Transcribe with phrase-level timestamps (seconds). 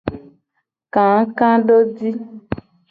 [0.93, 2.09] Kakadoji.